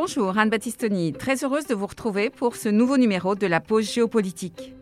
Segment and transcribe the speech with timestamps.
[0.00, 3.92] Bonjour Anne Battistoni, très heureuse de vous retrouver pour ce nouveau numéro de la pause
[3.92, 4.72] géopolitique.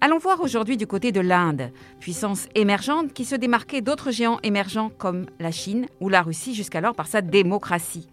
[0.00, 4.92] Allons voir aujourd'hui du côté de l'Inde, puissance émergente qui se démarquait d'autres géants émergents
[4.96, 8.08] comme la Chine ou la Russie jusqu'alors par sa démocratie.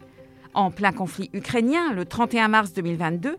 [0.56, 3.38] En plein conflit ukrainien, le 31 mars 2022,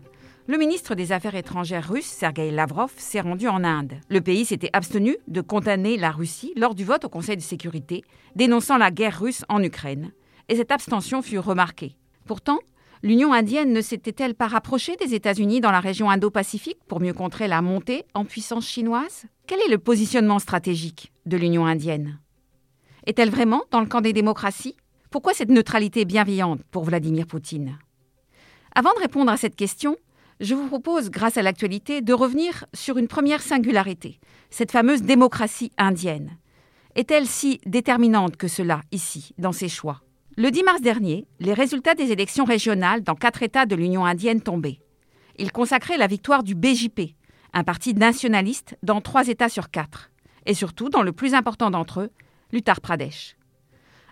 [0.49, 3.93] le ministre des Affaires étrangères russe, Sergei Lavrov, s'est rendu en Inde.
[4.09, 8.03] Le pays s'était abstenu de condamner la Russie lors du vote au Conseil de sécurité,
[8.35, 10.11] dénonçant la guerre russe en Ukraine.
[10.47, 11.97] Et cette abstention fut remarquée.
[12.25, 12.57] Pourtant,
[13.03, 17.47] l'Union indienne ne s'était-elle pas rapprochée des États-Unis dans la région Indo-Pacifique pour mieux contrer
[17.47, 19.25] la montée en puissance chinoise?
[19.45, 22.17] Quel est le positionnement stratégique de l'Union indienne?
[23.05, 24.77] Est-elle vraiment dans le camp des démocraties?
[25.11, 27.77] Pourquoi cette neutralité bienveillante pour Vladimir Poutine?
[28.73, 29.95] Avant de répondre à cette question,
[30.39, 35.71] je vous propose, grâce à l'actualité, de revenir sur une première singularité, cette fameuse démocratie
[35.77, 36.37] indienne.
[36.95, 40.01] Est-elle si déterminante que cela, ici, dans ses choix?
[40.37, 44.41] Le 10 mars dernier, les résultats des élections régionales dans quatre États de l'Union indienne
[44.41, 44.79] tombaient.
[45.37, 47.15] Ils consacraient la victoire du BJP,
[47.53, 50.09] un parti nationaliste dans trois États sur quatre,
[50.45, 52.11] et surtout dans le plus important d'entre eux,
[52.53, 53.35] l'Uttar Pradesh.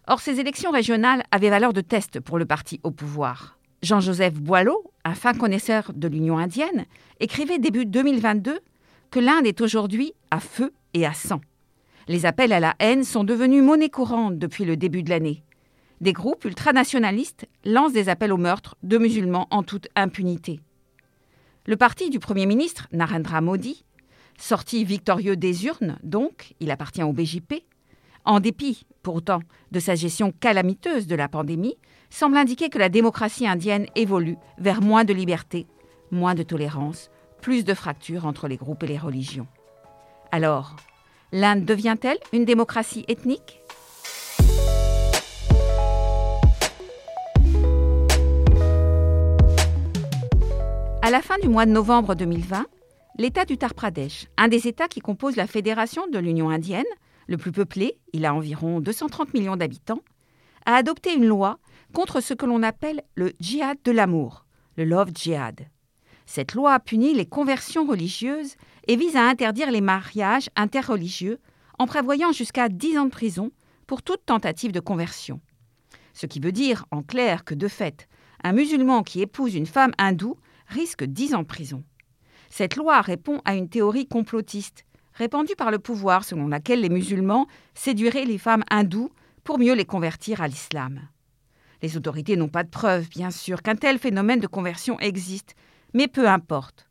[0.08, 3.57] Or, ces élections régionales avaient valeur de test pour le parti au pouvoir.
[3.84, 6.86] Jean-Joseph Boileau, un fin connaisseur de l'Union indienne,
[7.20, 8.60] écrivait début 2022
[9.12, 11.42] que l'Inde est aujourd'hui à feu et à sang.
[12.08, 15.44] Les appels à la haine sont devenus monnaie courante depuis le début de l'année.
[16.02, 20.60] Des groupes ultranationalistes lancent des appels au meurtre de musulmans en toute impunité.
[21.66, 23.84] Le parti du Premier ministre, Narendra Modi,
[24.40, 27.64] sorti victorieux des urnes, donc, il appartient au BJP,
[28.26, 31.78] en dépit, pourtant, de sa gestion calamiteuse de la pandémie,
[32.10, 35.68] semble indiquer que la démocratie indienne évolue vers moins de liberté,
[36.12, 37.10] moins de tolérance,
[37.42, 39.48] plus de fractures entre les groupes et les religions.
[40.32, 40.76] Alors,
[41.32, 43.62] l'Inde devient-elle une démocratie ethnique?
[51.02, 52.66] À la fin du mois de novembre 2020,
[53.18, 56.84] l'État d'Uttar Pradesh, un des États qui composent la fédération de l'Union indienne,
[57.28, 60.02] le plus peuplé, il a environ 230 millions d'habitants,
[60.66, 61.60] a adopté une loi
[61.98, 65.66] contre ce que l'on appelle le djihad de l'amour, le love djihad.
[66.28, 68.54] Cette loi punit les conversions religieuses
[68.88, 71.40] et vise à interdire les mariages interreligieux
[71.80, 73.50] en prévoyant jusqu'à 10 ans de prison
[73.88, 75.42] pour toute tentative de conversion.
[76.14, 78.08] Ce qui veut dire, en clair, que de fait,
[78.44, 80.38] un musulman qui épouse une femme hindoue
[80.68, 81.84] risque 10 ans de prison.
[82.52, 87.48] Cette loi répond à une théorie complotiste répandue par le pouvoir selon laquelle les musulmans
[87.74, 89.10] séduiraient les femmes hindoues
[89.44, 91.02] pour mieux les convertir à l'islam.
[91.82, 95.56] Les autorités n'ont pas de preuves, bien sûr, qu'un tel phénomène de conversion existe,
[95.94, 96.90] mais peu importe.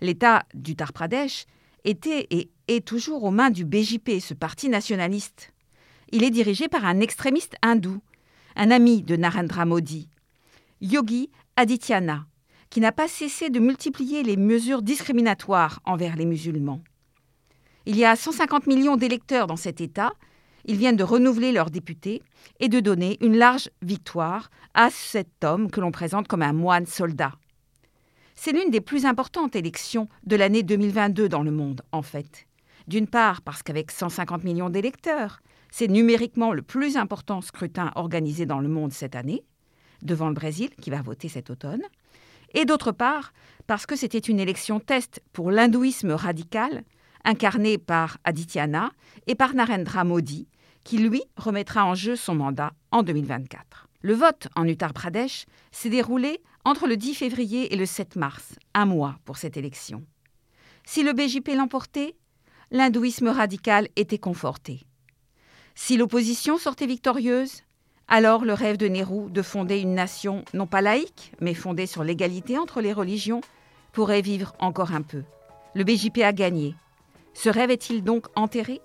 [0.00, 1.46] L'État d'Uttar Pradesh
[1.84, 5.52] était et est toujours aux mains du BJP, ce parti nationaliste.
[6.12, 8.00] Il est dirigé par un extrémiste hindou,
[8.56, 10.08] un ami de Narendra Modi,
[10.80, 12.26] Yogi Adityana,
[12.70, 16.82] qui n'a pas cessé de multiplier les mesures discriminatoires envers les musulmans.
[17.86, 20.12] Il y a 150 millions d'électeurs dans cet État
[20.64, 22.22] ils viennent de renouveler leurs députés
[22.60, 26.86] et de donner une large victoire à cet homme que l'on présente comme un moine
[26.86, 27.32] soldat.
[28.34, 32.46] C'est l'une des plus importantes élections de l'année 2022 dans le monde, en fait.
[32.88, 35.40] D'une part parce qu'avec 150 millions d'électeurs,
[35.70, 39.44] c'est numériquement le plus important scrutin organisé dans le monde cette année,
[40.02, 41.82] devant le Brésil qui va voter cet automne,
[42.54, 43.32] et d'autre part
[43.66, 46.82] parce que c'était une élection test pour l'hindouisme radical,
[47.24, 48.90] incarné par Adityana
[49.26, 50.48] et par Narendra Modi,
[50.84, 53.88] qui lui remettra en jeu son mandat en 2024.
[54.02, 58.54] Le vote en Uttar Pradesh s'est déroulé entre le 10 février et le 7 mars,
[58.74, 60.04] un mois pour cette élection.
[60.84, 62.16] Si le BJP l'emportait,
[62.70, 64.80] l'hindouisme radical était conforté.
[65.74, 67.62] Si l'opposition sortait victorieuse,
[68.08, 72.04] alors le rêve de Nehru de fonder une nation non pas laïque, mais fondée sur
[72.04, 73.40] l'égalité entre les religions,
[73.92, 75.22] pourrait vivre encore un peu.
[75.74, 76.74] Le BJP a gagné.
[77.34, 78.80] Ce rêve est-il donc enterré?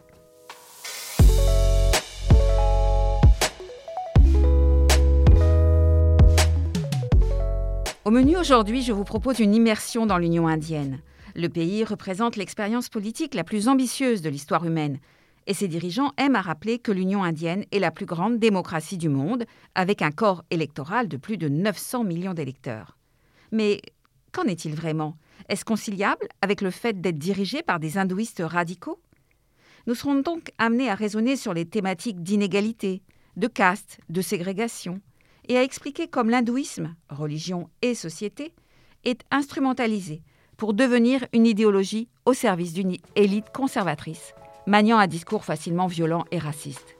[8.05, 11.01] Au menu aujourd'hui, je vous propose une immersion dans l'Union indienne.
[11.35, 14.99] Le pays représente l'expérience politique la plus ambitieuse de l'histoire humaine.
[15.45, 19.09] Et ses dirigeants aiment à rappeler que l'Union indienne est la plus grande démocratie du
[19.09, 19.43] monde,
[19.75, 22.97] avec un corps électoral de plus de 900 millions d'électeurs.
[23.51, 23.81] Mais
[24.31, 25.17] qu'en est-il vraiment?
[25.49, 28.99] Est-ce conciliable avec le fait d'être dirigé par des hindouistes radicaux?
[29.87, 33.01] Nous serons donc amenés à raisonner sur les thématiques d'inégalité,
[33.37, 35.01] de caste, de ségrégation,
[35.47, 38.53] et à expliquer comme l'hindouisme, religion et société,
[39.05, 40.21] est instrumentalisé
[40.57, 44.33] pour devenir une idéologie au service d'une élite conservatrice,
[44.65, 46.97] maniant un discours facilement violent et raciste.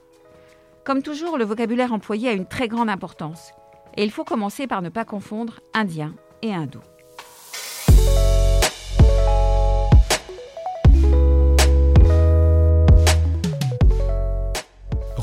[0.84, 3.52] Comme toujours, le vocabulaire employé a une très grande importance.
[3.96, 6.80] Et il faut commencer par ne pas confondre indien et hindou.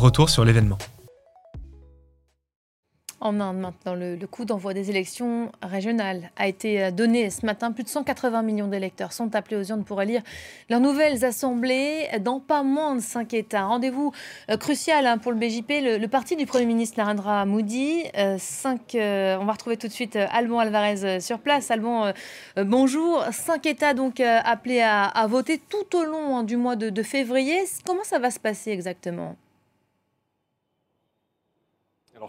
[0.06, 0.78] Retour sur l'événement.
[3.22, 7.72] En Inde, maintenant, le, coup d'envoi des élections régionales a été euh, donné ce matin.
[7.72, 10.22] Plus de 180 millions d'électeurs sont appelés aux urnes pour élire
[10.70, 13.66] leurs nouvelles assemblées dans pas moins de cinq États.
[13.66, 14.12] Rendez-vous
[14.52, 18.04] euh, crucial hein, pour le BJP, le, parti du Premier ministre Narendra Modi.
[18.16, 18.38] Euh,
[19.40, 21.72] on va retrouver tout de suite Alban Alvarez sur place.
[21.72, 22.14] Alban,
[22.58, 23.24] bonjour.
[23.32, 27.64] Cinq États donc appelés à, voter tout au long hein, du mois de février.
[27.88, 29.36] Comment ça va se passer exactement?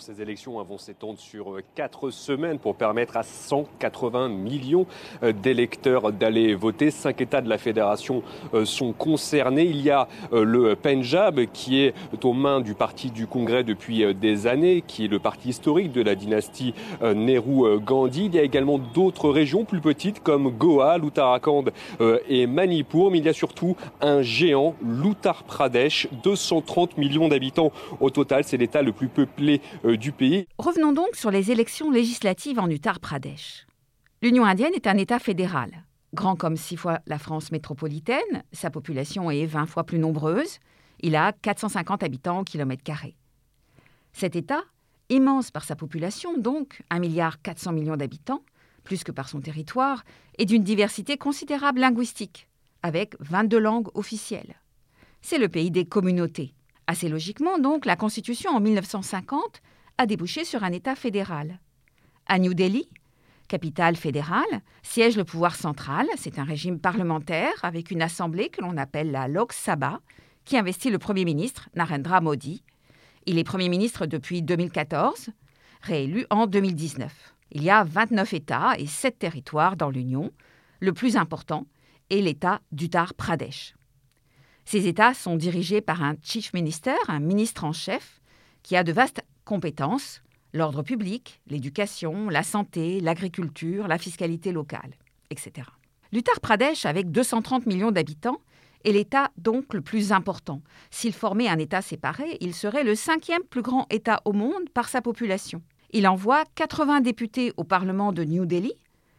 [0.00, 4.86] Ces élections vont s'étendre sur euh, quatre semaines pour permettre à 180 millions
[5.22, 6.90] euh, d'électeurs d'aller voter.
[6.90, 8.22] Cinq États de la fédération
[8.54, 9.64] euh, sont concernés.
[9.64, 14.46] Il y a le Punjab qui est aux mains du parti du Congrès depuis des
[14.46, 18.26] années, qui est le parti historique de la dynastie Nehru-Gandhi.
[18.26, 21.64] Il y a également d'autres régions plus petites comme Goa, l'Uttarakhand
[22.28, 23.10] et Manipur.
[23.10, 28.44] Mais il y a surtout un géant, l'Uttar Pradesh, 230 millions d'habitants au total.
[28.44, 29.60] C'est l'État le plus peuplé
[30.16, 30.48] pays.
[30.58, 33.66] Revenons donc sur les élections législatives en Uttar Pradesh.
[34.20, 35.84] L'Union indienne est un État fédéral.
[36.12, 40.58] Grand comme six fois la France métropolitaine, sa population est 20 fois plus nombreuse,
[41.00, 43.16] il a 450 habitants au kilomètre carré.
[44.12, 44.64] Cet État,
[45.08, 48.42] immense par sa population, donc 1,4 milliard d'habitants,
[48.82, 50.04] plus que par son territoire,
[50.38, 52.48] est d'une diversité considérable linguistique,
[52.82, 54.56] avec 22 langues officielles.
[55.20, 56.54] C'est le pays des communautés.
[56.86, 59.60] Assez logiquement, donc, la Constitution en 1950
[59.98, 61.58] a débouché sur un État fédéral.
[62.26, 62.88] À New Delhi,
[63.48, 64.44] capitale fédérale,
[64.82, 66.06] siège le pouvoir central.
[66.16, 70.00] C'est un régime parlementaire avec une assemblée que l'on appelle la Lok Sabha,
[70.44, 72.62] qui investit le Premier ministre Narendra Modi.
[73.26, 75.30] Il est Premier ministre depuis 2014,
[75.82, 77.34] réélu en 2019.
[77.52, 80.30] Il y a 29 États et 7 territoires dans l'Union.
[80.80, 81.66] Le plus important
[82.10, 83.74] est l'État d'Uttar Pradesh.
[84.64, 88.20] Ces États sont dirigés par un chief minister, un ministre en chef,
[88.62, 90.22] qui a de vastes compétences,
[90.52, 94.92] l'ordre public, l'éducation, la santé, l'agriculture, la fiscalité locale,
[95.30, 95.68] etc.
[96.12, 98.40] L'Uttar Pradesh, avec 230 millions d'habitants,
[98.84, 100.60] est l'État donc le plus important.
[100.90, 104.88] S'il formait un État séparé, il serait le cinquième plus grand État au monde par
[104.88, 105.62] sa population.
[105.92, 108.74] Il envoie 80 députés au Parlement de New Delhi,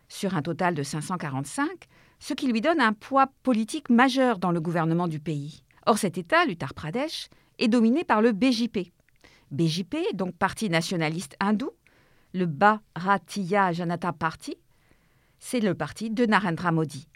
[0.09, 1.68] sur un total de 545,
[2.19, 5.63] ce qui lui donne un poids politique majeur dans le gouvernement du pays.
[5.85, 7.29] Or cet État, l'Uttar Pradesh,
[7.59, 8.91] est dominé par le BJP,
[9.51, 11.71] BJP, donc Parti nationaliste hindou,
[12.33, 14.55] le Bharatiya Janata Party,
[15.39, 17.07] c'est le parti de Narendra Modi.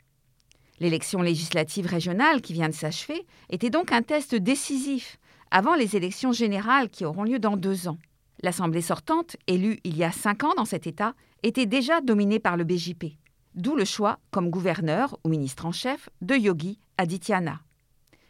[0.80, 5.18] L'élection législative régionale qui vient de s'achever était donc un test décisif
[5.52, 7.98] avant les élections générales qui auront lieu dans deux ans.
[8.42, 11.14] L'Assemblée sortante, élue il y a cinq ans dans cet État,
[11.44, 13.18] était déjà dominée par le BJP,
[13.54, 17.60] d'où le choix, comme gouverneur ou ministre en chef, de Yogi Adityana.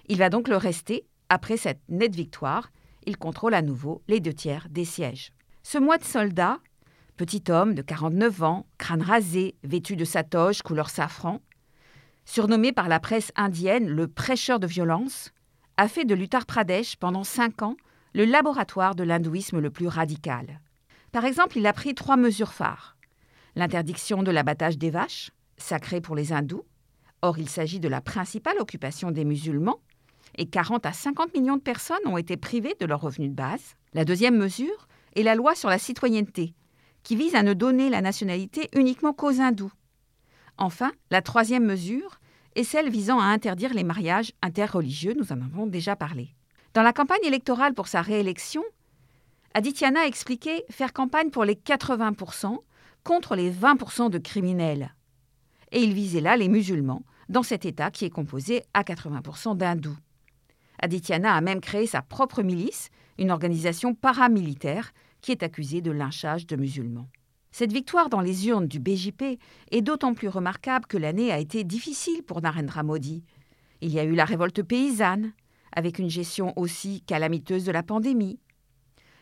[0.07, 2.69] Il va donc le rester après cette nette victoire
[3.05, 5.31] il contrôle à nouveau les deux tiers des sièges.
[5.63, 6.59] Ce mois de soldat,
[7.17, 11.41] petit homme de 49 ans, crâne rasé, vêtu de sa toge couleur safran,
[12.25, 15.31] surnommé par la presse indienne le prêcheur de violence,
[15.77, 17.75] a fait de l'Uttar Pradesh pendant cinq ans
[18.13, 20.59] le laboratoire de l'hindouisme le plus radical.
[21.11, 22.97] Par exemple, il a pris trois mesures phares.
[23.55, 26.65] L'interdiction de l'abattage des vaches, sacré pour les hindous,
[27.21, 29.79] or il s'agit de la principale occupation des musulmans,
[30.37, 33.75] et 40 à 50 millions de personnes ont été privées de leurs revenus de base.
[33.93, 36.53] La deuxième mesure est la loi sur la citoyenneté,
[37.03, 39.71] qui vise à ne donner la nationalité uniquement qu'aux hindous.
[40.57, 42.19] Enfin, la troisième mesure
[42.55, 46.35] est celle visant à interdire les mariages interreligieux, nous en avons déjà parlé.
[46.73, 48.63] Dans la campagne électorale pour sa réélection,
[49.53, 52.57] Adityana a expliqué faire campagne pour les 80%
[53.03, 54.93] contre les 20% de criminels.
[55.71, 59.95] Et il visait là les musulmans, dans cet État qui est composé à 80% d'hindous.
[60.81, 66.47] Adityana a même créé sa propre milice, une organisation paramilitaire qui est accusée de lynchage
[66.47, 67.07] de musulmans.
[67.51, 69.37] Cette victoire dans les urnes du BJP
[69.71, 73.23] est d'autant plus remarquable que l'année a été difficile pour Narendra Modi.
[73.81, 75.33] Il y a eu la révolte paysanne,
[75.73, 78.39] avec une gestion aussi calamiteuse de la pandémie.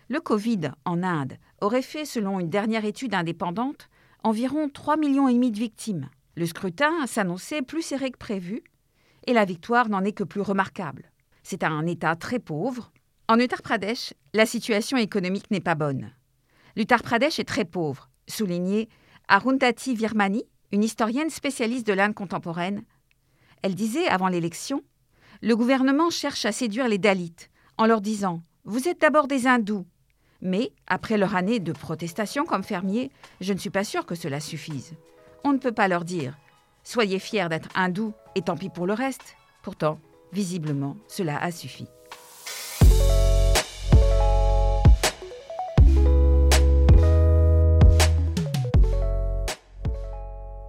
[0.10, 3.90] Le Covid en Inde aurait fait, selon une dernière étude indépendante,
[4.24, 6.10] environ 3,5 millions de victimes.
[6.36, 8.64] Le scrutin s'annonçait plus serré que prévu,
[9.28, 11.12] et la victoire n'en est que plus remarquable.
[11.44, 12.92] C'est un État très pauvre.
[13.28, 16.12] En Uttar Pradesh, la situation économique n'est pas bonne.
[16.76, 18.88] L'Uttar Pradesh est très pauvre, soulignait
[19.28, 22.84] Arundhati Virmani, une historienne spécialiste de l'Inde contemporaine.
[23.62, 24.84] Elle disait, avant l'élection,
[25.42, 29.86] Le gouvernement cherche à séduire les Dalits en leur disant Vous êtes d'abord des hindous.
[30.42, 34.40] Mais, après leur année de protestation comme fermiers, je ne suis pas sûre que cela
[34.40, 34.94] suffise.
[35.44, 36.38] On ne peut pas leur dire
[36.84, 39.36] Soyez fiers d'être hindous et tant pis pour le reste.
[39.64, 40.00] Pourtant,
[40.32, 41.86] visiblement, cela a suffi.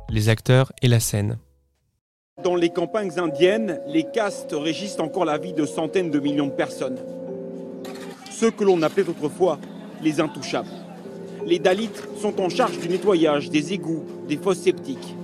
[0.08, 1.38] Les acteurs et la scène.
[2.42, 6.52] Dans les campagnes indiennes, les castes régissent encore la vie de centaines de millions de
[6.52, 6.98] personnes.
[8.30, 9.58] Ceux que l'on appelait autrefois
[10.02, 10.70] les intouchables.
[11.44, 15.14] Les Dalits sont en charge du nettoyage des égouts, des fosses sceptiques.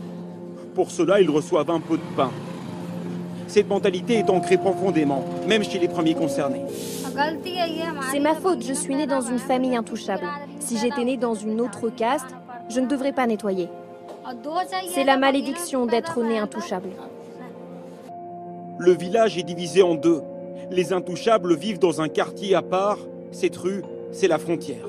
[0.75, 2.31] Pour cela, ils reçoivent un peu de pain.
[3.46, 6.62] Cette mentalité est ancrée profondément, même chez les premiers concernés.
[8.10, 10.26] C'est ma faute, je suis né dans une famille intouchable.
[10.58, 12.26] Si j'étais né dans une autre caste,
[12.68, 13.68] je ne devrais pas nettoyer.
[14.92, 16.90] C'est la malédiction d'être né intouchable.
[18.78, 20.20] Le village est divisé en deux.
[20.70, 22.98] Les intouchables vivent dans un quartier à part.
[23.30, 24.86] Cette rue, c'est la frontière.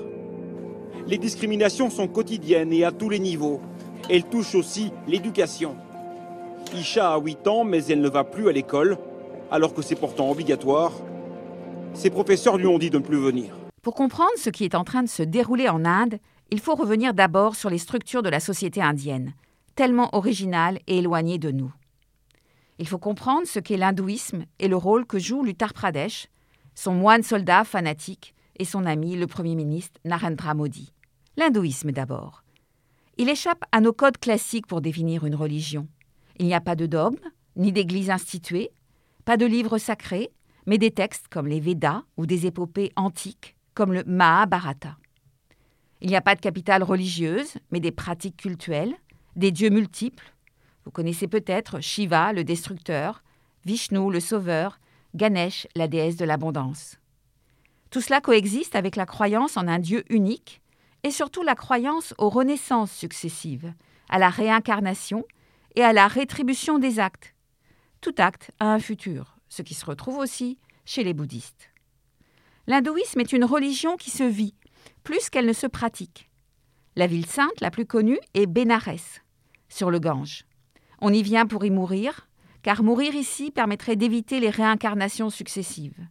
[1.08, 3.62] Les discriminations sont quotidiennes et à tous les niveaux.
[4.10, 5.76] Elles touchent aussi l'éducation.
[6.74, 8.98] Isha a 8 ans, mais elle ne va plus à l'école,
[9.52, 10.92] alors que c'est pourtant obligatoire.
[11.94, 13.56] Ses professeurs lui ont dit de ne plus venir.
[13.82, 16.20] Pour comprendre ce qui est en train de se dérouler en Inde,
[16.52, 19.34] il faut revenir d'abord sur les structures de la société indienne,
[19.76, 21.74] tellement originales et éloignées de nous.
[22.80, 26.28] Il faut comprendre ce qu'est l'hindouisme et le rôle que joue l'Uttar Pradesh,
[26.76, 30.94] son moine soldat fanatique et son ami le Premier ministre Narendra Modi.
[31.38, 32.44] L'hindouisme d'abord.
[33.18, 35.88] Il échappe à nos codes classiques pour définir une religion.
[36.38, 37.18] Il n'y a pas de dogme,
[37.56, 38.72] ni d'église instituée,
[39.26, 40.32] pas de livres sacrés,
[40.66, 44.98] mais des textes comme les Védas ou des épopées antiques comme le Mahabharata.
[46.02, 48.96] Il n'y a pas de capitale religieuse, mais des pratiques cultuelles,
[49.36, 50.34] des dieux multiples.
[50.86, 53.24] Vous connaissez peut-être Shiva, le destructeur,
[53.66, 54.80] Vishnu, le sauveur,
[55.16, 56.98] Ganesh, la déesse de l'abondance.
[57.90, 60.62] Tout cela coexiste avec la croyance en un Dieu unique
[61.04, 63.74] et surtout la croyance aux renaissances successives,
[64.10, 65.26] à la réincarnation
[65.78, 67.36] et à la rétribution des actes.
[68.02, 71.70] Tout acte a un futur, ce qui se retrouve aussi chez les bouddhistes.
[72.66, 74.56] L'hindouisme est une religion qui se vit,
[75.04, 76.32] plus qu'elle ne se pratique.
[76.96, 79.22] La ville sainte la plus connue est Bénarès,
[79.70, 80.46] sur le Gange.
[81.00, 82.28] On y vient pour y mourir,
[82.64, 86.08] car mourir ici permettrait d'éviter les réincarnations successives.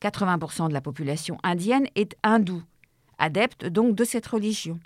[0.00, 2.62] 80% de la population indienne est hindoue,
[3.18, 4.78] adepte donc de cette religion.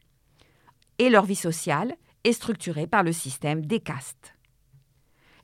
[0.97, 4.35] Et leur vie sociale est structurée par le système des castes.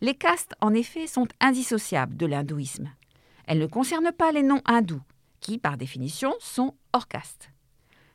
[0.00, 2.90] Les castes, en effet, sont indissociables de l'hindouisme.
[3.46, 5.02] Elles ne concernent pas les non-hindous,
[5.40, 7.50] qui, par définition, sont hors caste.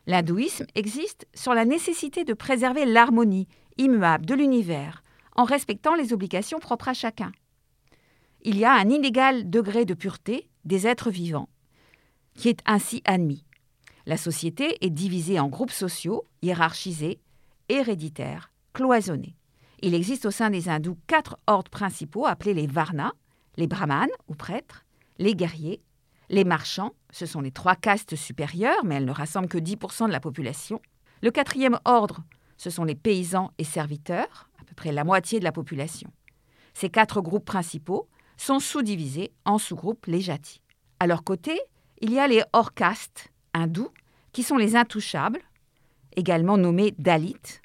[0.06, 5.04] L'hindouisme existe sur la nécessité de préserver l'harmonie immuable de l'univers
[5.36, 7.32] en respectant les obligations propres à chacun.
[8.44, 11.50] Il y a un inégal degré de pureté des êtres vivants,
[12.36, 13.46] qui est ainsi admis.
[14.06, 17.20] La société est divisée en groupes sociaux, hiérarchisés,
[17.70, 19.36] héréditaires, cloisonnés.
[19.82, 23.14] Il existe au sein des hindous quatre ordres principaux appelés les varnas,
[23.58, 24.86] les brahmanes ou prêtres,
[25.18, 25.82] les guerriers,
[26.30, 30.12] les marchands, ce sont les trois castes supérieures, mais elles ne rassemblent que 10% de
[30.12, 30.82] la population.
[31.22, 32.24] Le quatrième ordre,
[32.58, 36.10] ce sont les paysans et serviteurs, à peu près la moitié de la population.
[36.74, 40.62] Ces quatre groupes principaux sont sous-divisés en sous-groupes les jatis.
[41.00, 41.60] À leur côté,
[42.00, 43.92] il y a les hors-castes hindous,
[44.32, 45.42] qui sont les intouchables,
[46.16, 47.60] également nommés Dalits.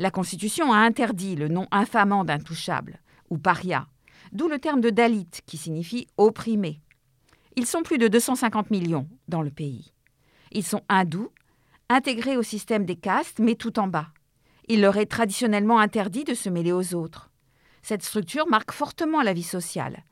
[0.00, 3.86] La Constitution a interdit le nom infamant d'intouchable, ou paria,
[4.32, 6.80] d'où le terme de Dalit, qui signifie opprimé.
[7.54, 9.92] Ils sont plus de 250 millions dans le pays.
[10.52, 11.28] Ils sont hindous,
[11.90, 14.06] intégrés au système des castes, mais tout en bas.
[14.68, 17.30] Il leur est traditionnellement interdit de se mêler aux autres.
[17.82, 20.04] Cette structure marque fortement la vie sociale,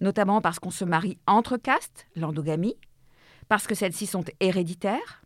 [0.00, 2.78] notamment parce qu'on se marie entre castes, l'endogamie,
[3.46, 5.22] parce que celles-ci sont héréditaires,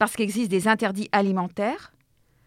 [0.00, 1.93] parce qu'existent des interdits alimentaires,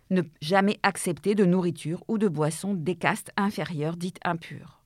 [0.10, 4.82] ne jamais accepter de nourriture ou de boissons des castes inférieures dites impures.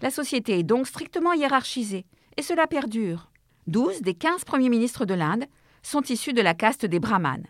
[0.00, 2.04] La société est donc strictement hiérarchisée,
[2.36, 3.30] et cela perdure.
[3.66, 5.44] Douze des quinze premiers ministres de l'Inde
[5.82, 7.46] sont issus de la caste des brahmanes,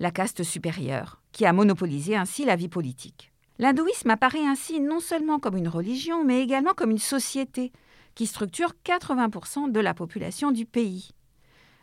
[0.00, 3.32] la caste supérieure, qui a monopolisé ainsi la vie politique.
[3.58, 7.72] L'hindouisme apparaît ainsi non seulement comme une religion, mais également comme une société
[8.14, 11.10] qui structure 80% de la population du pays.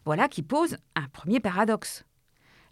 [0.06, 2.06] Voilà qui pose un premier paradoxe.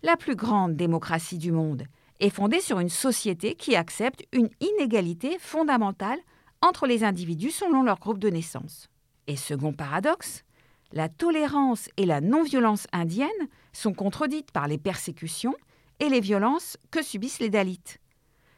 [0.03, 1.83] La plus grande démocratie du monde
[2.19, 6.17] est fondée sur une société qui accepte une inégalité fondamentale
[6.61, 8.89] entre les individus selon leur groupe de naissance.
[9.27, 10.43] Et second paradoxe,
[10.91, 13.29] la tolérance et la non-violence indienne
[13.73, 15.55] sont contredites par les persécutions
[15.99, 17.99] et les violences que subissent les Dalits.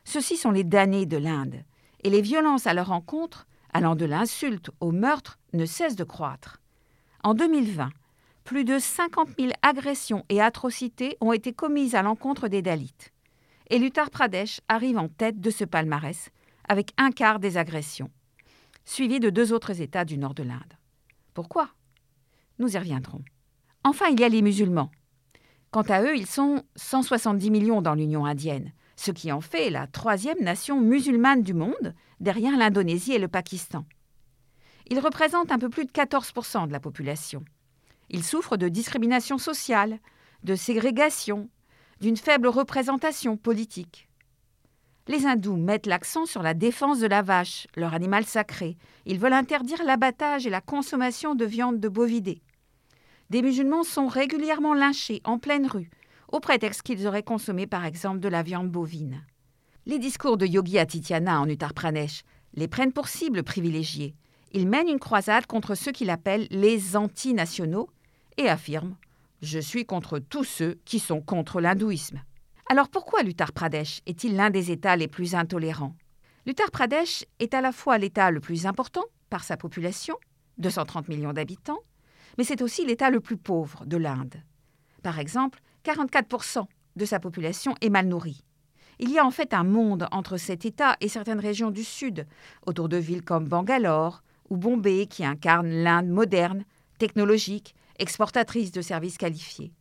[0.06, 1.64] Ceux-ci sont les damnés de l'Inde,
[2.06, 6.62] et les violences à leur encontre, allant de l'insulte au meurtre, ne cessent de croître.
[7.22, 7.90] En 2020,
[8.44, 12.94] plus de 50 000 agressions et atrocités ont été commises à l'encontre des Dalits.
[13.70, 16.30] Et l'Uttar Pradesh arrive en tête de ce palmarès,
[16.68, 18.12] avec un quart des agressions,
[18.86, 20.78] suivi de deux autres États du nord de l'Inde.
[21.34, 21.70] Pourquoi?
[22.60, 23.24] Nous y reviendrons.
[23.84, 24.92] Enfin, il y a les musulmans.
[25.72, 29.88] Quant à eux, ils sont 170 millions dans l'Union indienne, ce qui en fait la
[29.88, 33.86] troisième nation musulmane du monde, derrière l'Indonésie et le Pakistan.
[34.90, 37.44] Ils représentent un peu plus de 14% de la population.
[38.14, 39.98] Ils souffrent de discrimination sociale,
[40.44, 41.50] de ségrégation,
[42.00, 44.08] d'une faible représentation politique.
[45.08, 48.78] Les hindous mettent l'accent sur la défense de la vache, leur animal sacré.
[49.08, 52.44] Ils veulent interdire l'abattage et la consommation de viande de bovidés.
[53.32, 55.90] Des musulmans sont régulièrement lynchés en pleine rue,
[56.32, 59.26] au prétexte qu'ils auraient consommé par exemple de la viande bovine.
[59.88, 62.22] Les discours de Yogi Adityana en Uttar Pradesh
[62.54, 64.16] les prennent pour cible privilégiée.
[64.52, 67.90] Il mène une croisade contre ceux qu'il appelle les anti-nationaux
[68.38, 68.96] et affirme
[69.42, 72.22] Je suis contre tous ceux qui sont contre l'hindouisme.
[72.70, 75.96] Alors pourquoi l'Uttar Pradesh est-il l'un des États les plus intolérants?
[76.46, 80.16] L'Uttar Pradesh est à la fois l'État le plus important par sa population,
[80.58, 81.80] 230 millions d'habitants,
[82.38, 84.36] mais c'est aussi l'État le plus pauvre de l'Inde.
[85.04, 88.44] Par exemple, 44% de sa population est mal nourrie.
[89.00, 92.28] Il y a en fait un monde entre cet État et certaines régions du Sud,
[92.66, 96.64] autour de villes comme Bangalore ou Bombay qui incarnent l'Inde moderne,
[97.00, 99.72] technologique, exportatrice de services qualifiés.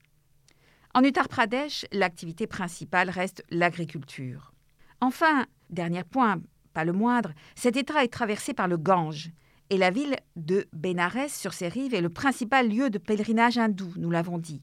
[0.95, 4.53] En Uttar Pradesh, l'activité principale reste l'agriculture.
[5.01, 6.41] Enfin, dernier point,
[6.75, 9.31] pas le moindre, cet État est traversé par le Gange,
[9.71, 13.91] et la ville de Benares sur ses rives est le principal lieu de pèlerinage hindou,
[13.97, 14.63] nous l'avons dit.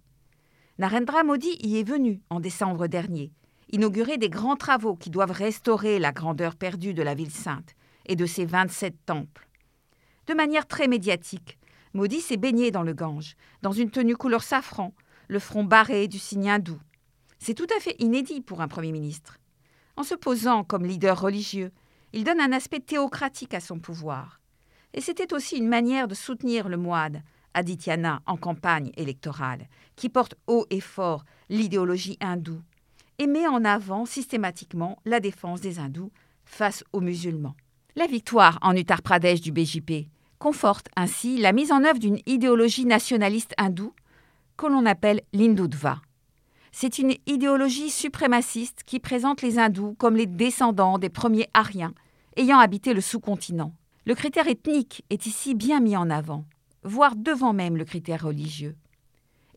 [0.78, 3.32] Narendra Modi y est venu en décembre dernier,
[3.72, 7.76] inaugurer des grands travaux qui doivent restaurer la grandeur perdue de la ville sainte
[8.06, 9.48] et de ses 27 temples.
[10.28, 11.58] De manière très médiatique,
[11.94, 14.94] Modi s'est baigné dans le Gange, dans une tenue couleur safran,
[15.28, 16.80] le front barré du signe hindou.
[17.40, 19.38] C'est tout à fait inédit pour un Premier ministre.
[19.96, 21.72] En se posant comme leader religieux,
[22.14, 24.40] il donne un aspect théocratique à son pouvoir.
[24.94, 30.36] Et c'était aussi une manière de soutenir le moine, Adityana, en campagne électorale, qui porte
[30.48, 32.62] haut et fort l'idéologie hindoue
[33.18, 36.12] et met en avant systématiquement la défense des hindous
[36.46, 37.56] face aux musulmans.
[37.96, 40.08] La victoire en Uttar Pradesh du BJP
[40.40, 43.94] conforte ainsi la mise en œuvre d'une idéologie nationaliste hindoue
[44.58, 46.02] que l'on appelle l'Hindutva.
[46.72, 51.94] C'est une idéologie suprémaciste qui présente les hindous comme les descendants des premiers Aryens
[52.38, 53.74] ayant habité le sous-continent.
[54.06, 56.46] Le critère ethnique est ici bien mis en avant,
[56.84, 58.76] voire devant même le critère religieux.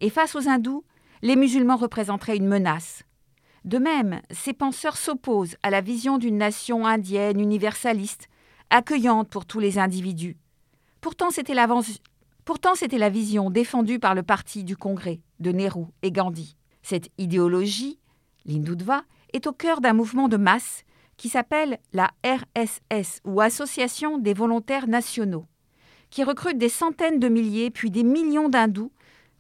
[0.01, 0.85] Et face aux hindous,
[1.23, 3.05] les musulmans représenteraient une menace.
[3.65, 8.29] De même, ces penseurs s'opposent à la vision d'une nation indienne universaliste,
[8.71, 10.37] accueillante pour tous les individus.
[11.03, 16.57] Pourtant, c'était la vision défendue par le parti du Congrès de Nehru et Gandhi.
[16.83, 17.99] Cette idéologie,
[18.47, 20.85] l'Hindutva, est au cœur d'un mouvement de masse
[21.17, 25.47] qui s'appelle la RSS ou Association des volontaires nationaux,
[26.11, 28.93] qui recrute des centaines de milliers puis des millions d'hindous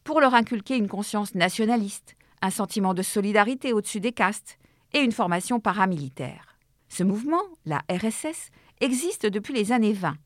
[0.02, 4.58] pour leur inculquer une conscience nationaliste, un sentiment de solidarité au-dessus des castes
[4.94, 6.58] et une formation paramilitaire.
[6.88, 10.16] Ce mouvement, la RSS, existe depuis les années 20.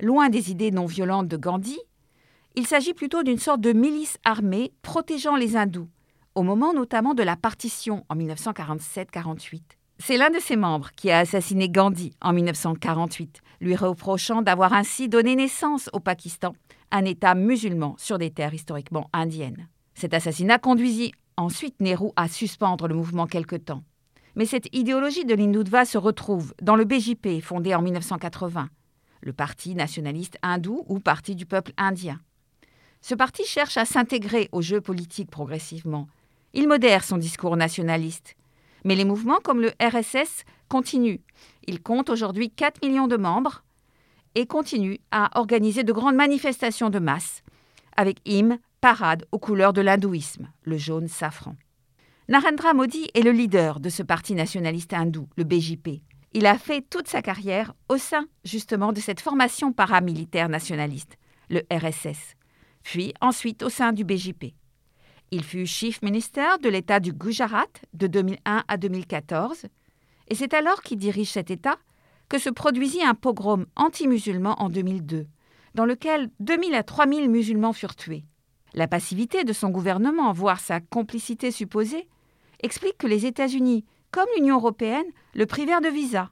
[0.00, 1.78] Loin des idées non violentes de Gandhi,
[2.54, 5.88] il s'agit plutôt d'une sorte de milice armée protégeant les hindous,
[6.36, 9.60] au moment notamment de la partition en 1947-48.
[9.98, 15.08] C'est l'un de ses membres qui a assassiné Gandhi en 1948, lui reprochant d'avoir ainsi
[15.08, 16.54] donné naissance au Pakistan,
[16.92, 19.66] un État musulman sur des terres historiquement indiennes.
[19.94, 23.82] Cet assassinat conduisit ensuite Nehru à suspendre le mouvement quelque temps.
[24.36, 28.68] Mais cette idéologie de l'Hindutva se retrouve dans le BJP fondé en 1980,
[29.20, 32.20] le Parti nationaliste hindou ou Parti du peuple indien.
[33.00, 36.08] Ce parti cherche à s'intégrer au jeu politique progressivement.
[36.52, 38.34] Il modère son discours nationaliste.
[38.84, 41.20] Mais les mouvements comme le RSS continuent.
[41.66, 43.62] Il compte aujourd'hui 4 millions de membres
[44.34, 47.42] et continue à organiser de grandes manifestations de masse,
[47.96, 51.56] avec hymnes, parades aux couleurs de l'hindouisme, le jaune safran.
[52.28, 56.02] Narendra Modi est le leader de ce parti nationaliste hindou, le BJP.
[56.32, 61.16] Il a fait toute sa carrière au sein justement de cette formation paramilitaire nationaliste,
[61.48, 62.36] le RSS
[62.88, 64.54] puis ensuite au sein du BJP.
[65.30, 69.66] Il fut chief minister de l'État du Gujarat de 2001 à 2014,
[70.28, 71.76] et c'est alors qu'il dirige cet État
[72.30, 75.26] que se produisit un pogrom anti-musulman en 2002,
[75.74, 78.24] dans lequel 2000 à 3000 musulmans furent tués.
[78.72, 82.08] La passivité de son gouvernement, voire sa complicité supposée,
[82.60, 86.30] explique que les États-Unis, comme l'Union européenne, le privèrent de visa,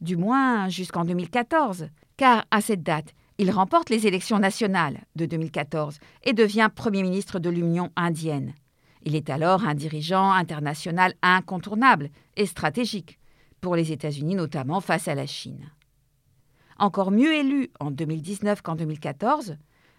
[0.00, 6.00] du moins jusqu'en 2014, car à cette date, Il remporte les élections nationales de 2014
[6.24, 8.52] et devient Premier ministre de l'Union indienne.
[9.04, 13.20] Il est alors un dirigeant international incontournable et stratégique,
[13.60, 15.70] pour les États-Unis notamment face à la Chine.
[16.78, 19.56] Encore mieux élu en 2019 qu'en 2014,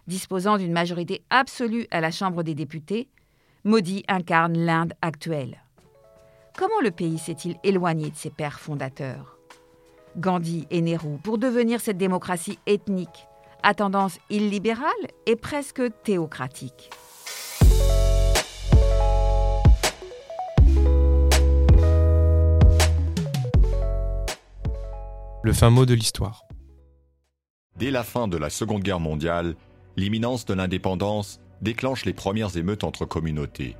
[0.07, 3.09] disposant d'une majorité absolue à la Chambre des députés,
[3.63, 5.63] Modi incarne l'Inde actuelle.
[6.59, 9.37] Comment le pays s'est-il éloigné de ses pères fondateurs?
[10.17, 13.29] Gandhi et Nehru pour devenir cette démocratie ethnique,
[13.63, 14.91] à tendance illibérale
[15.25, 16.89] et presque théocratique.
[25.43, 26.43] Le fin mot de l'histoire.
[27.77, 29.55] Dès la fin de la Seconde Guerre mondiale,
[29.95, 33.77] l'imminence de l'indépendance déclenche les premières émeutes entre communautés.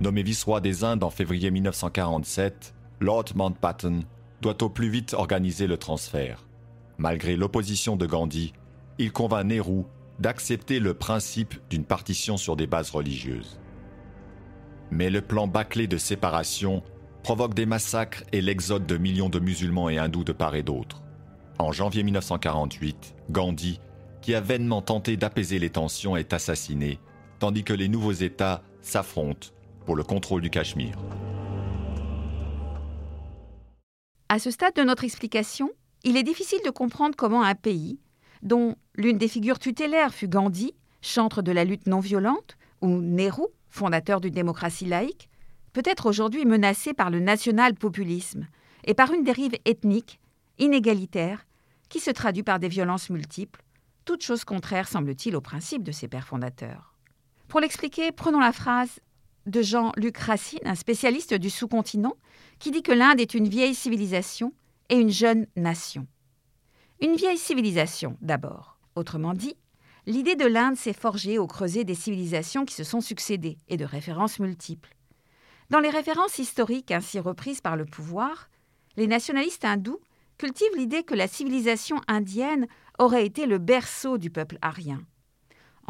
[0.00, 4.04] Nommé vice-roi des Indes en février 1947, Lord Mountbatten
[4.40, 6.46] doit au plus vite organiser le transfert.
[6.96, 8.54] Malgré l'opposition de Gandhi,
[8.98, 9.82] il convainc Nehru
[10.18, 13.60] d'accepter le principe d'une partition sur des bases religieuses.
[14.90, 16.82] Mais le plan bâclé de séparation
[17.22, 21.02] provoque des massacres et l'exode de millions de musulmans et hindous de part et d'autre.
[21.58, 23.80] En janvier 1948, Gandhi,
[24.22, 26.98] qui a vainement tenté d'apaiser les tensions, est assassiné,
[27.38, 29.48] tandis que les nouveaux États s'affrontent
[29.84, 30.96] pour le contrôle du Cachemire.
[34.28, 35.70] À ce stade de notre explication,
[36.04, 37.98] il est difficile de comprendre comment un pays,
[38.42, 43.46] dont l'une des figures tutélaires fut Gandhi, chantre de la lutte non violente, ou Nehru,
[43.68, 45.28] fondateur d'une démocratie laïque,
[45.72, 48.46] peut être aujourd'hui menacé par le national-populisme
[48.84, 50.20] et par une dérive ethnique,
[50.58, 51.46] inégalitaire,
[51.88, 53.62] qui se traduit par des violences multiples,
[54.04, 56.94] toute chose contraire, semble-t-il, au principe de ses pères fondateurs.
[57.48, 59.00] Pour l'expliquer, prenons la phrase
[59.46, 62.16] de Jean-Luc Racine, un spécialiste du sous-continent,
[62.58, 64.52] qui dit que l'Inde est une vieille civilisation
[64.88, 66.06] et une jeune nation.
[67.00, 68.78] Une vieille civilisation, d'abord.
[68.94, 69.56] Autrement dit,
[70.06, 73.84] l'idée de l'Inde s'est forgée au creuset des civilisations qui se sont succédées et de
[73.84, 74.94] références multiples.
[75.70, 78.50] Dans les références historiques ainsi reprises par le pouvoir,
[78.96, 80.00] les nationalistes hindous
[80.36, 82.66] cultivent l'idée que la civilisation indienne
[82.98, 85.00] aurait été le berceau du peuple arien.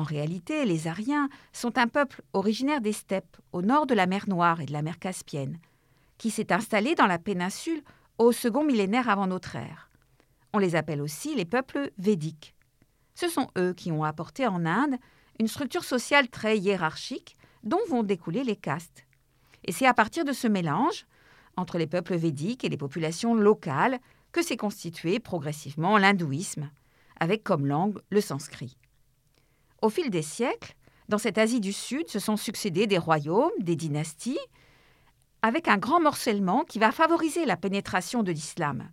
[0.00, 4.30] En réalité, les Ariens sont un peuple originaire des steppes, au nord de la mer
[4.30, 5.58] Noire et de la mer Caspienne,
[6.16, 7.82] qui s'est installé dans la péninsule
[8.16, 9.90] au second millénaire avant notre ère.
[10.54, 12.54] On les appelle aussi les peuples védiques.
[13.14, 14.96] Ce sont eux qui ont apporté en Inde
[15.38, 19.04] une structure sociale très hiérarchique dont vont découler les castes.
[19.66, 21.04] Et c'est à partir de ce mélange
[21.58, 23.98] entre les peuples védiques et les populations locales
[24.32, 26.70] que s'est constitué progressivement l'hindouisme,
[27.18, 28.78] avec comme langue le sanskrit.
[29.82, 30.74] Au fil des siècles,
[31.08, 34.38] dans cette Asie du Sud se sont succédés des royaumes, des dynasties,
[35.42, 38.90] avec un grand morcellement qui va favoriser la pénétration de l'islam.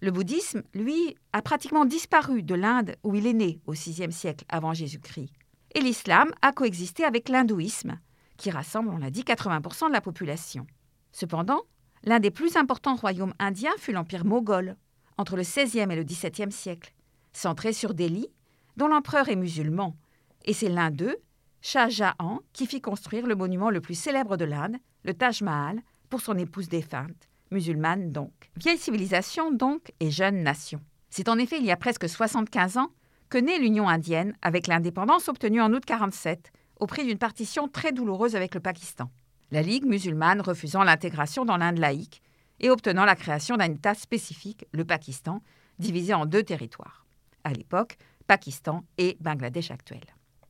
[0.00, 4.44] Le bouddhisme, lui, a pratiquement disparu de l'Inde où il est né au VIe siècle
[4.48, 5.30] avant Jésus-Christ.
[5.74, 7.98] Et l'islam a coexisté avec l'hindouisme,
[8.36, 10.66] qui rassemble, on l'a dit, 80% de la population.
[11.12, 11.62] Cependant,
[12.04, 14.76] l'un des plus importants royaumes indiens fut l'Empire moghol,
[15.18, 16.92] entre le XVIe et le XVIIe siècle,
[17.32, 18.28] centré sur Delhi,
[18.76, 19.96] dont l'empereur est musulman,
[20.44, 21.16] et c'est l'un d'eux,
[21.62, 25.80] Shah Jahan, qui fit construire le monument le plus célèbre de l'Inde, le Taj Mahal,
[26.10, 28.50] pour son épouse défunte, musulmane donc.
[28.56, 30.80] Vieille civilisation donc et jeune nation.
[31.08, 32.90] C'est en effet il y a presque 75 ans
[33.30, 37.92] que naît l'Union indienne avec l'indépendance obtenue en août 47 au prix d'une partition très
[37.92, 39.10] douloureuse avec le Pakistan.
[39.50, 42.20] La Ligue musulmane refusant l'intégration dans l'Inde laïque
[42.60, 45.40] et obtenant la création d'un État spécifique, le Pakistan,
[45.78, 47.06] divisé en deux territoires.
[47.44, 50.04] À l'époque, Pakistan et Bangladesh actuel.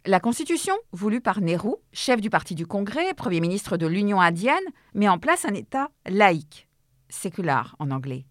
[0.06, 4.58] La constitution, voulue par Nehru, chef du parti du Congrès, Premier ministre de l'Union indienne,
[4.92, 6.68] met en place un État laïque,
[7.08, 8.26] sécular en anglais.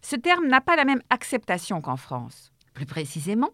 [0.00, 2.52] Ce terme n'a pas la même acceptation qu'en France.
[2.72, 3.50] Plus précisément,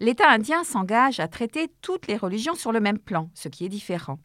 [0.00, 3.68] l'État indien s'engage à traiter toutes les religions sur le même plan, ce qui est
[3.68, 4.18] différent.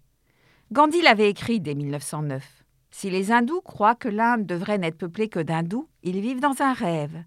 [0.72, 2.64] Gandhi l'avait écrit dès 1909.
[2.92, 6.74] Si les hindous croient que l'Inde devrait n'être peuplée que d'hindous, ils vivent dans un
[6.74, 7.24] rêve.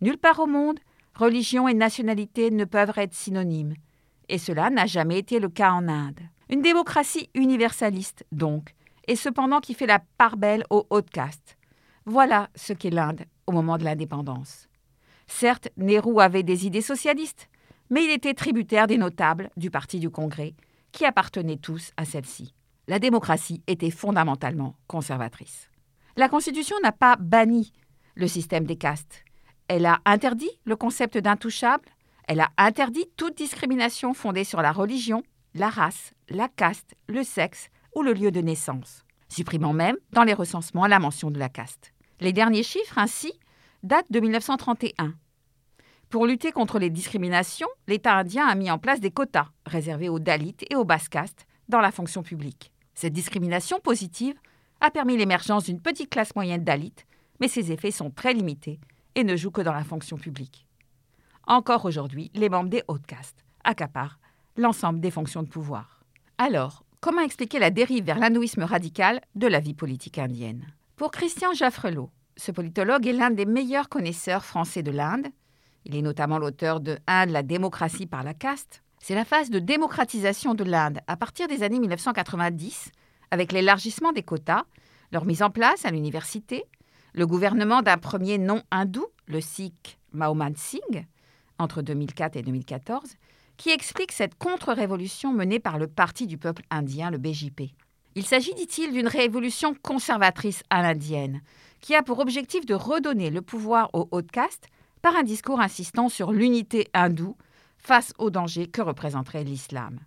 [0.00, 0.80] Nulle part au monde,
[1.14, 3.74] religion et nationalité ne peuvent être synonymes.
[4.28, 6.20] Et cela n'a jamais été le cas en Inde.
[6.50, 8.74] Une démocratie universaliste, donc,
[9.06, 11.56] et cependant qui fait la part belle aux hautes castes.
[12.06, 14.68] Voilà ce qu'est l'Inde au moment de l'indépendance.
[15.26, 17.48] Certes, Nehru avait des idées socialistes,
[17.90, 20.54] mais il était tributaire des notables du Parti du Congrès,
[20.92, 22.54] qui appartenaient tous à celle-ci.
[22.86, 25.70] La démocratie était fondamentalement conservatrice.
[26.16, 27.72] La Constitution n'a pas banni
[28.14, 29.24] le système des castes.
[29.68, 31.88] Elle a interdit le concept d'intouchable,
[32.28, 35.22] elle a interdit toute discrimination fondée sur la religion,
[35.54, 40.34] la race, la caste, le sexe ou le lieu de naissance, supprimant même dans les
[40.34, 41.92] recensements la mention de la caste.
[42.20, 43.32] Les derniers chiffres, ainsi,
[43.82, 45.14] datent de 1931.
[46.10, 50.18] Pour lutter contre les discriminations, l'État indien a mis en place des quotas réservés aux
[50.18, 52.70] Dalits et aux basse castes dans la fonction publique.
[52.94, 54.36] Cette discrimination positive
[54.80, 56.94] a permis l'émergence d'une petite classe moyenne Dalit,
[57.40, 58.78] mais ses effets sont très limités
[59.14, 60.66] et ne jouent que dans la fonction publique.
[61.46, 64.18] Encore aujourd'hui, les membres des hautes castes accaparent
[64.56, 66.04] l'ensemble des fonctions de pouvoir.
[66.38, 70.66] Alors, comment expliquer la dérive vers l'hindouisme radical de la vie politique indienne?
[70.96, 75.26] Pour Christian Jaffrelot, ce politologue est l'un des meilleurs connaisseurs français de l'Inde.
[75.84, 78.82] Il est notamment l'auteur de Inde, la démocratie par la caste.
[79.00, 82.90] C'est la phase de démocratisation de l'Inde à partir des années 1990,
[83.30, 84.64] avec l'élargissement des quotas,
[85.12, 86.64] leur mise en place à l'université,
[87.14, 91.06] le gouvernement d'un premier non-hindou, le Sikh Mahoman Singh,
[91.58, 93.14] entre 2004 et 2014,
[93.56, 97.72] qui explique cette contre-révolution menée par le Parti du peuple indien, le BJP.
[98.16, 101.40] Il s'agit, dit-il, d'une révolution conservatrice à l'indienne,
[101.80, 104.66] qui a pour objectif de redonner le pouvoir aux hautes castes
[105.00, 107.36] par un discours insistant sur l'unité hindoue
[107.78, 110.00] face aux dangers que représenterait l'islam.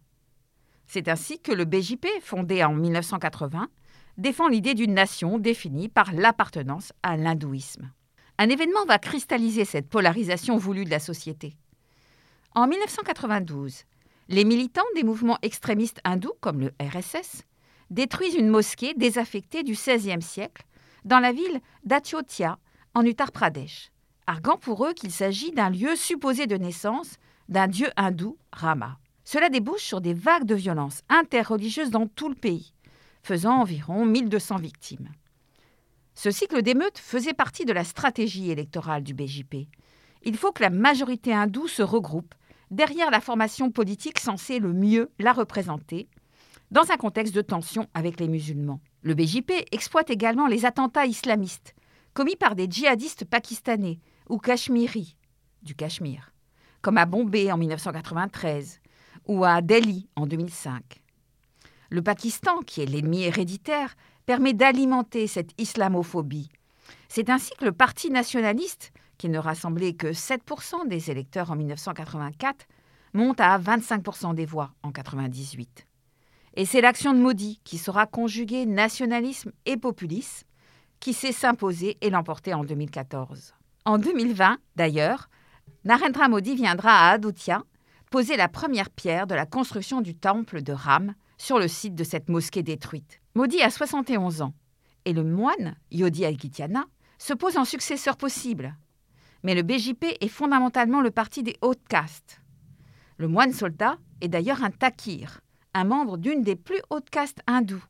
[0.87, 3.69] C'est ainsi que le BJP, fondé en 1980,
[4.17, 7.91] défend l'idée d'une nation définie par l'appartenance à l'hindouisme.
[8.37, 11.55] Un événement va cristalliser cette polarisation voulue de la société.
[12.53, 13.83] En 1992,
[14.29, 17.43] les militants des mouvements extrémistes hindous, comme le RSS,
[17.89, 20.63] détruisent une mosquée désaffectée du XVIe siècle
[21.05, 22.57] dans la ville d'Achyotia,
[22.93, 23.91] en Uttar Pradesh,
[24.25, 28.97] arguant pour eux qu'il s'agit d'un lieu supposé de naissance d'un dieu hindou, Rama.
[29.23, 32.73] Cela débouche sur des vagues de violence interreligieuses dans tout le pays,
[33.27, 35.09] faisant environ 1200 victimes.
[36.15, 39.67] Ce cycle d'émeutes faisait partie de la stratégie électorale du BJP.
[40.23, 42.33] Il faut que la majorité hindoue se regroupe
[42.71, 46.07] derrière la formation politique censée le mieux la représenter,
[46.71, 48.79] dans un contexte de tension avec les musulmans.
[49.01, 51.75] Le BJP exploite également les attentats islamistes
[52.13, 55.17] commis par des djihadistes pakistanais ou cachemiris
[55.63, 56.31] du Cachemire,
[56.81, 58.79] comme à Bombay en 1993
[59.25, 61.01] ou à Delhi en 2005.
[61.89, 63.95] Le Pakistan, qui est l'ennemi héréditaire,
[64.25, 66.49] permet d'alimenter cette islamophobie.
[67.07, 72.65] C'est ainsi que le Parti nationaliste qui ne rassemblait que 7% des électeurs en 1984,
[73.13, 75.87] monte à 25% des voix en 1998.
[76.55, 80.47] Et c'est l'action de Modi qui saura conjuguer nationalisme et populisme,
[80.99, 83.53] qui sait s'imposer et l'emporter en 2014.
[83.85, 85.29] En 2020, d'ailleurs,
[85.83, 87.63] Narendra Modi viendra à Adutya
[88.09, 92.03] poser la première pierre de la construction du temple de Ram sur le site de
[92.03, 93.21] cette mosquée détruite.
[93.35, 94.53] Modi a 71 ans
[95.05, 96.85] et le moine, Yodi Adityana,
[97.17, 98.75] se pose en successeur possible
[99.43, 102.41] mais le BJP est fondamentalement le parti des hautes castes.
[103.17, 105.41] Le moine soldat est d'ailleurs un takir,
[105.73, 107.83] un membre d'une des plus hautes castes hindoues,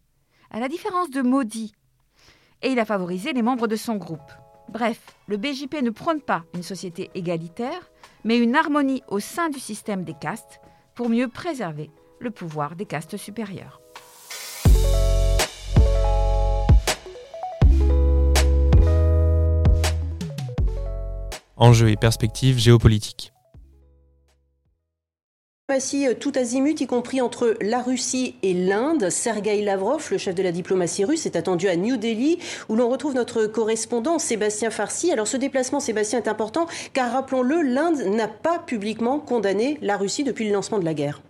[0.51, 1.73] à la différence de Modi,
[2.61, 4.31] et il a favorisé les membres de son groupe.
[4.69, 7.89] Bref, le BJP ne prône pas une société égalitaire,
[8.23, 10.59] mais une harmonie au sein du système des castes
[10.95, 13.81] pour mieux préserver le pouvoir des castes supérieures.
[21.57, 23.33] enjeux et perspectives géopolitiques.
[25.69, 29.09] Diplomatie euh, tout azimut, y compris entre la Russie et l'Inde.
[29.09, 32.89] Sergei Lavrov, le chef de la diplomatie russe, est attendu à New Delhi, où l'on
[32.89, 35.11] retrouve notre correspondant Sébastien Farsi.
[35.11, 40.23] Alors ce déplacement, Sébastien, est important, car rappelons-le, l'Inde n'a pas publiquement condamné la Russie
[40.23, 41.21] depuis le lancement de la guerre.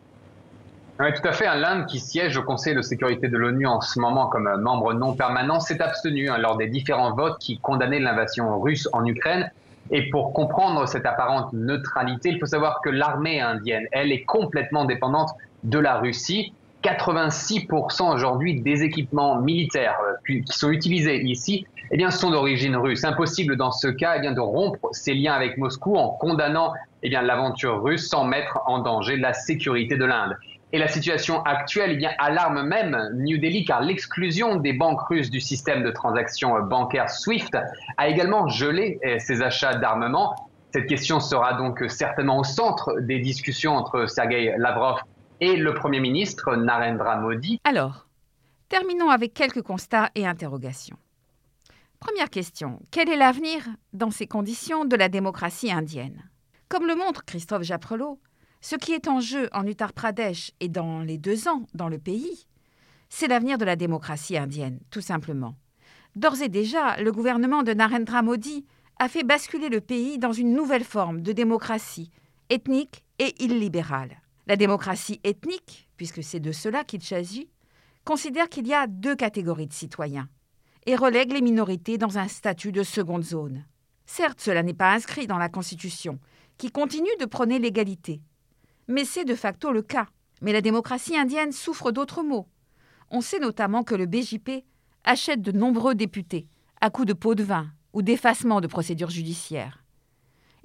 [1.00, 1.46] Oui, tout à fait.
[1.46, 5.14] L'Inde, qui siège au Conseil de sécurité de l'ONU en ce moment comme membre non
[5.14, 9.52] permanent, s'est abstenu hein, lors des différents votes qui condamnaient l'invasion russe en Ukraine.
[9.92, 14.86] Et pour comprendre cette apparente neutralité, il faut savoir que l'armée indienne, elle, est complètement
[14.86, 15.30] dépendante
[15.64, 16.54] de la Russie.
[16.84, 20.14] 86% aujourd'hui des équipements militaires euh,
[20.46, 23.04] qui sont utilisés ici eh bien, sont d'origine russe.
[23.04, 27.10] Impossible dans ce cas eh bien, de rompre ses liens avec Moscou en condamnant eh
[27.10, 30.36] bien, l'aventure russe sans mettre en danger la sécurité de l'Inde.
[30.74, 35.40] Et la situation actuelle eh alarme même New Delhi car l'exclusion des banques russes du
[35.40, 37.58] système de transactions bancaires SWIFT
[37.98, 40.36] a également gelé eh, ses achats d'armement.
[40.74, 45.00] Cette question sera donc certainement au centre des discussions entre Sergei Lavrov
[45.40, 47.62] et le Premier ministre Narendra Modi.
[47.64, 48.08] Alors,
[48.68, 50.98] terminons avec quelques constats et interrogations.
[52.00, 56.30] Première question, quel est l'avenir, dans ces conditions, de la démocratie indienne?
[56.70, 58.20] Comme le montre Christophe Japrelot,
[58.68, 61.98] ce qui est en jeu en Uttar Pradesh et dans les deux ans dans le
[61.98, 62.48] pays,
[63.08, 65.56] c'est l'avenir de la démocratie indienne, tout simplement.
[66.18, 68.66] D'ores et déjà, le gouvernement de Narendra Modi
[69.00, 72.12] a fait basculer le pays dans une nouvelle forme de démocratie
[72.50, 74.22] ethnique et illibérale.
[74.48, 77.50] La démocratie ethnique, puisque c'est de cela qu'il s'agit,
[78.04, 80.28] considère qu'il y a deux catégories de citoyens
[80.86, 83.64] et relègue les minorités dans un statut de seconde zone.
[84.06, 86.20] Certes, cela n'est pas inscrit dans la Constitution,
[86.58, 88.20] qui continue de prôner l'égalité.
[88.88, 90.08] Mais c'est de facto le cas.
[90.42, 92.48] Mais la démocratie indienne souffre d'autres maux.
[93.10, 94.64] On sait notamment que le BJP
[95.04, 96.48] achète de nombreux députés
[96.82, 99.84] à coups de pots de vin ou d'effacement de procédures judiciaires.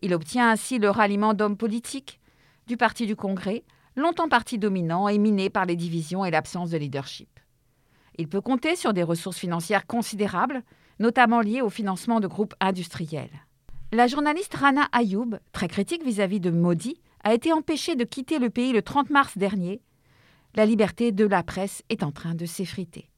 [0.02, 2.20] Il obtient ainsi le ralliement d'hommes politiques
[2.66, 3.64] du Parti du Congrès,
[3.96, 7.28] longtemps parti dominant et miné par les divisions et l'absence de leadership.
[8.18, 10.62] Il peut compter sur des ressources financières considérables,
[10.98, 13.30] notamment liées au financement de groupes industriels.
[13.92, 18.50] La journaliste Rana Ayoub, très critique vis-à-vis de Modi, a été empêchée de quitter le
[18.50, 19.80] pays le 30 mars dernier.
[20.54, 23.10] La liberté de la presse est en train de s'effriter.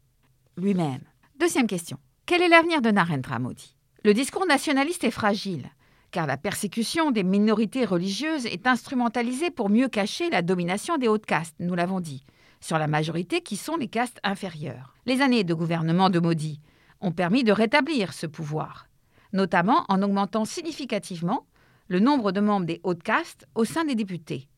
[0.56, 1.02] Lui-même.
[1.38, 1.98] Deuxième question.
[2.26, 3.76] Quel est l'avenir de Narendra Modi?
[4.04, 5.70] Le discours nationaliste est fragile,
[6.10, 11.26] car la persécution des minorités religieuses est instrumentalisée pour mieux cacher la domination des hautes
[11.26, 12.24] castes, nous l'avons dit,
[12.60, 14.94] sur la majorité qui sont les castes inférieures.
[15.06, 16.60] Les années de gouvernement de Modi
[17.00, 18.86] ont permis de rétablir ce pouvoir,
[19.32, 21.46] notamment en augmentant significativement
[21.88, 24.48] le nombre de membres des hautes castes au sein des députés.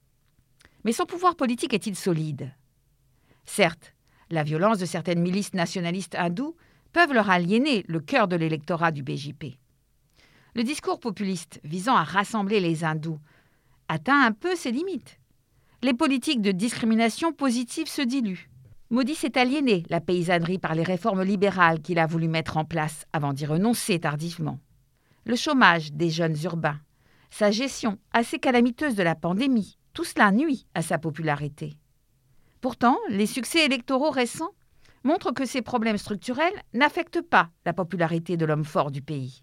[0.85, 2.53] Mais son pouvoir politique est-il solide?
[3.45, 3.95] Certes,
[4.31, 6.57] la violence de certaines milices nationalistes hindoues
[6.93, 9.59] peuvent leur aliéner le cœur de l'électorat du BJP.
[10.55, 13.19] Le discours populiste visant à rassembler les hindous
[13.89, 15.19] atteint un peu ses limites
[15.83, 18.49] les politiques de discrimination positive se diluent.
[18.91, 23.05] Modi s'est aliéné la paysannerie par les réformes libérales qu'il a voulu mettre en place
[23.13, 24.59] avant d'y renoncer tardivement.
[25.25, 26.81] Le chômage des jeunes urbains,
[27.31, 31.77] sa gestion assez calamiteuse de la pandémie, tout cela nuit à sa popularité.
[32.61, 34.53] Pourtant, les succès électoraux récents
[35.05, 39.43] montrent que ces problèmes structurels n'affectent pas la popularité de l'homme fort du pays.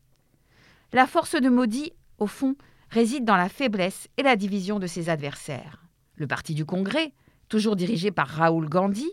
[0.92, 2.56] La force de Modi, au fond,
[2.90, 5.84] réside dans la faiblesse et la division de ses adversaires.
[6.16, 7.14] Le Parti du Congrès,
[7.50, 9.10] toujours dirigé par Raoul Gandhi,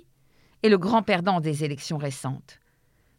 [0.63, 2.61] est le grand perdant des élections récentes.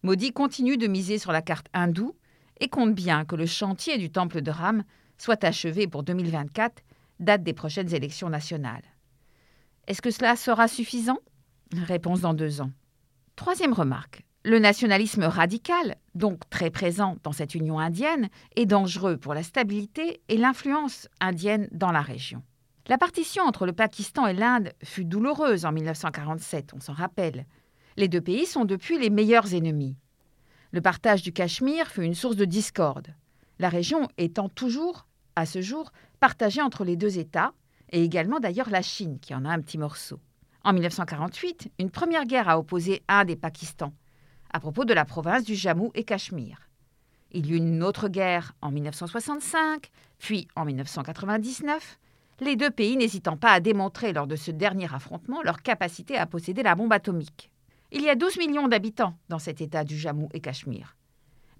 [0.04, 2.16] Modi continue de miser sur la carte hindoue
[2.60, 4.84] et compte bien que le chantier du temple de Ram
[5.22, 6.82] soit achevé pour 2024,
[7.20, 8.82] date des prochaines élections nationales.
[9.86, 11.20] Est-ce que cela sera suffisant?
[11.74, 12.72] Réponse dans deux ans.
[13.36, 14.24] Troisième remarque.
[14.44, 20.22] Le nationalisme radical, donc très présent dans cette union indienne, est dangereux pour la stabilité
[20.28, 22.42] et l'influence indienne dans la région.
[22.88, 27.46] La partition entre le Pakistan et l'Inde fut douloureuse en 1947, on s'en rappelle.
[27.96, 29.96] Les deux pays sont depuis les meilleurs ennemis.
[30.72, 33.14] Le partage du Cachemire fut une source de discorde,
[33.62, 35.06] la région étant toujours,
[35.42, 37.54] à ce jour, partagée entre les deux États,
[37.92, 40.20] et également d'ailleurs la Chine, qui en a un petit morceau.
[40.64, 43.94] En 1948, une première guerre a opposé Inde et Pakistan,
[44.54, 46.70] à propos de la province du Jammu et Cachemire.
[47.32, 51.98] Il y eut une autre guerre en 1965, puis en 1999,
[52.42, 56.26] les deux pays n'hésitant pas à démontrer lors de ce dernier affrontement leur capacité à
[56.26, 57.52] posséder la bombe atomique.
[57.92, 60.96] Il y a 12 millions d'habitants dans cet État du Jammu et Cachemire,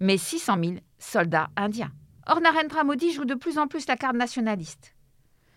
[0.00, 1.92] mais 600 000 soldats indiens.
[2.26, 4.94] Or, Narendra Modi joue de plus en plus la carte nationaliste.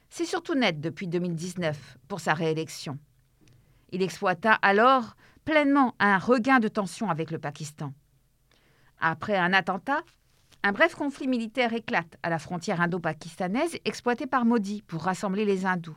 [0.10, 2.98] C'est surtout net depuis 2019 pour sa réélection.
[3.92, 7.94] Il exploita alors pleinement un regain de tension avec le Pakistan.
[9.00, 10.02] Après un attentat,
[10.64, 15.68] un bref conflit militaire éclate à la frontière indo-pakistanaise exploitée par Modi pour rassembler les
[15.68, 15.96] hindous.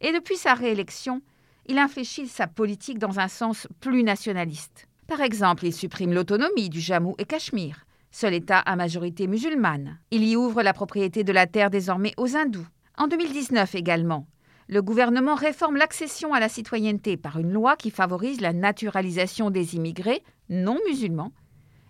[0.00, 1.22] Et depuis sa réélection,
[1.66, 4.88] il infléchit sa politique dans un sens plus nationaliste.
[5.06, 7.85] Par exemple, il supprime l'autonomie du Jammu et Cachemire,
[8.16, 9.98] seul État à majorité musulmane.
[10.10, 12.66] Il y ouvre la propriété de la terre désormais aux hindous.
[12.96, 14.26] En 2019 également,
[14.68, 19.76] le gouvernement réforme l'accession à la citoyenneté par une loi qui favorise la naturalisation des
[19.76, 21.32] immigrés non musulmans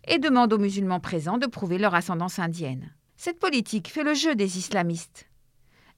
[0.08, 2.90] et demande aux musulmans présents de prouver leur ascendance indienne.
[3.16, 5.28] Cette politique fait le jeu des islamistes.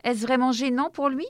[0.04, 1.26] Est-ce vraiment gênant pour lui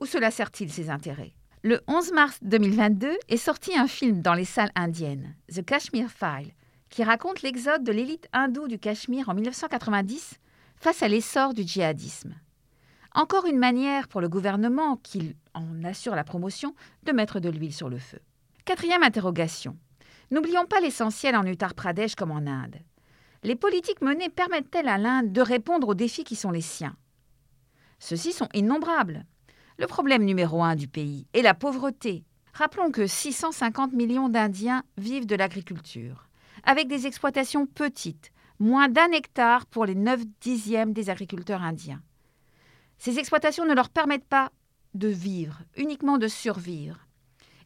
[0.00, 1.34] ou cela sert-il ses intérêts?
[1.62, 6.54] Le 11 mars 2022 est sorti un film dans les salles indiennes, The Kashmir File,
[6.90, 10.38] qui raconte l'exode de l'élite hindoue du Cachemire en 1990
[10.76, 12.34] face à l'essor du djihadisme.
[13.14, 16.74] Encore une manière pour le gouvernement, qui en assure la promotion,
[17.04, 18.20] de mettre de l'huile sur le feu.
[18.64, 19.76] Quatrième interrogation.
[20.30, 22.76] N'oublions pas l'essentiel en Uttar Pradesh comme en Inde.
[23.42, 26.96] Les politiques menées permettent-elles à l'Inde de répondre aux défis qui sont les siens?
[27.98, 29.24] Ceux-ci sont innombrables.
[29.78, 32.24] Le problème numéro un du pays est la pauvreté.
[32.52, 36.28] Rappelons que 650 millions d'Indiens vivent de l'agriculture,
[36.64, 42.02] avec des exploitations petites, moins d'un hectare pour les 9 dixièmes des agriculteurs indiens.
[42.98, 44.50] Ces exploitations ne leur permettent pas
[44.94, 47.06] de vivre, uniquement de survivre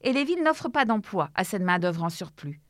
[0.04, 2.60] et les villes n'offrent pas d'emploi à cette main-d'œuvre en surplus,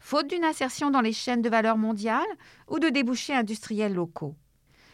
[0.00, 2.20] faute d'une insertion dans les chaînes de valeur mondiales
[2.68, 4.34] ou de débouchés industriels locaux.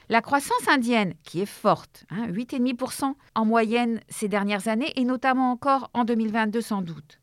[0.09, 5.51] La croissance indienne, qui est forte, 8,5% hein, en moyenne ces dernières années, et notamment
[5.51, 7.18] encore en 2022 sans doute,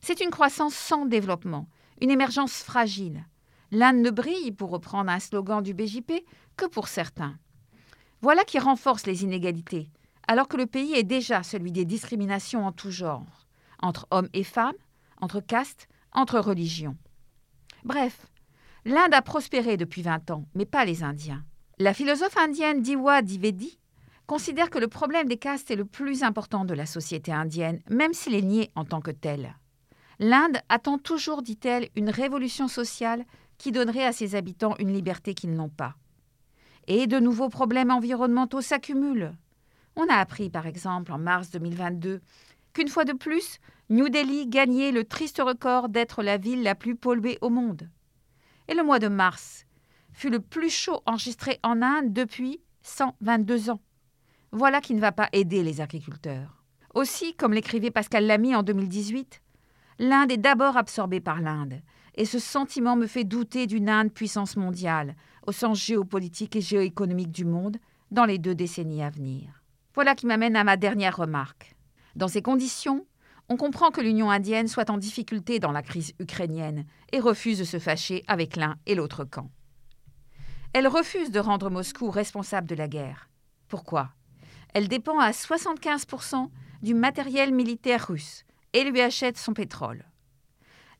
[0.00, 1.68] c'est une croissance sans développement,
[2.00, 3.24] une émergence fragile.
[3.70, 6.24] L'Inde ne brille, pour reprendre un slogan du BJP,
[6.56, 7.36] que pour certains.
[8.22, 9.90] Voilà qui renforce les inégalités,
[10.28, 13.46] alors que le pays est déjà celui des discriminations en tout genre,
[13.80, 14.76] entre hommes et femmes,
[15.20, 16.96] entre castes, entre religions.
[17.84, 18.26] Bref,
[18.84, 21.44] l'Inde a prospéré depuis 20 ans, mais pas les Indiens.
[21.78, 23.78] La philosophe indienne Diwa Divedi
[24.26, 28.14] considère que le problème des castes est le plus important de la société indienne, même
[28.14, 29.56] s'il est nié en tant que tel.
[30.18, 33.24] L'Inde attend toujours, dit-elle, une révolution sociale
[33.58, 35.96] qui donnerait à ses habitants une liberté qu'ils n'ont pas.
[36.86, 39.32] Et de nouveaux problèmes environnementaux s'accumulent.
[39.96, 42.20] On a appris, par exemple, en mars 2022,
[42.72, 43.58] qu'une fois de plus,
[43.90, 47.88] New Delhi gagnait le triste record d'être la ville la plus polluée au monde.
[48.68, 49.66] Et le mois de mars
[50.12, 53.80] fut le plus chaud enregistré en Inde depuis 122 ans.
[54.52, 56.64] Voilà qui ne va pas aider les agriculteurs.
[56.94, 59.42] Aussi, comme l'écrivait Pascal Lamy en 2018,
[59.98, 61.80] l'Inde est d'abord absorbée par l'Inde,
[62.14, 65.16] et ce sentiment me fait douter d'une Inde puissance mondiale,
[65.46, 67.78] au sens géopolitique et géoéconomique du monde,
[68.10, 69.62] dans les deux décennies à venir.
[69.94, 71.74] Voilà qui m'amène à ma dernière remarque.
[72.16, 73.06] Dans ces conditions,
[73.48, 77.64] on comprend que l'Union indienne soit en difficulté dans la crise ukrainienne et refuse de
[77.64, 79.50] se fâcher avec l'un et l'autre camp.
[80.72, 83.28] Elle refuse de rendre Moscou responsable de la guerre.
[83.68, 84.10] Pourquoi?
[84.72, 86.48] Elle dépend à 75%
[86.82, 90.04] du matériel militaire russe et lui achète son pétrole.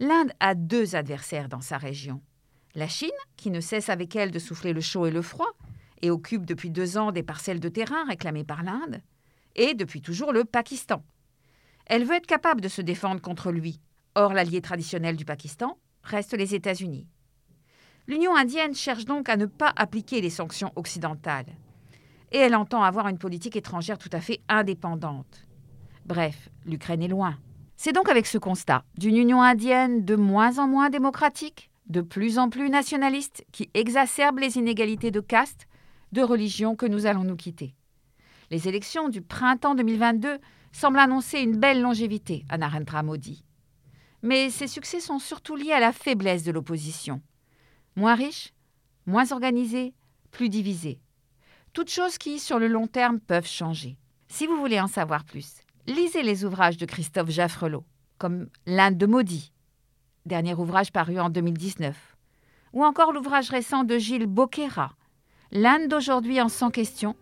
[0.01, 2.22] L'Inde a deux adversaires dans sa région.
[2.75, 5.53] La Chine, qui ne cesse avec elle de souffler le chaud et le froid,
[6.01, 9.03] et occupe depuis deux ans des parcelles de terrain réclamées par l'Inde,
[9.57, 11.05] et depuis toujours le Pakistan.
[11.87, 13.81] Elle veut être capable de se défendre contre lui.
[14.14, 17.09] Or, l'allié traditionnel du Pakistan reste les États-Unis.
[18.07, 21.57] L'Union indienne cherche donc à ne pas appliquer les sanctions occidentales.
[22.33, 25.47] Et elle entend avoir une politique étrangère tout à fait indépendante.
[26.05, 27.39] Bref, l'Ukraine est loin.
[27.77, 32.39] C'est donc avec ce constat d'une Union indienne de moins en moins démocratique, de plus
[32.39, 35.66] en plus nationaliste, qui exacerbe les inégalités de caste,
[36.12, 37.75] de religion que nous allons nous quitter.
[38.51, 40.39] Les élections du printemps 2022
[40.72, 43.45] semblent annoncer une belle longévité à Narendra Modi.
[44.22, 47.20] Mais ces succès sont surtout liés à la faiblesse de l'opposition.
[47.97, 48.55] Moins riche,
[49.07, 49.95] moins organisée,
[50.31, 51.01] plus divisée.
[51.72, 53.99] Toutes choses qui, sur le long terme, peuvent changer.
[54.29, 57.85] Si vous voulez en savoir plus, lisez les ouvrages de Christophe Jaffrelot,
[58.18, 59.53] comme L'Inde de Modi,
[60.26, 61.97] dernier ouvrage paru en 2019,
[62.72, 64.93] ou encore l'ouvrage récent de Gilles Boquera,
[65.53, 67.16] L'Inde d'aujourd'hui en 100 questions,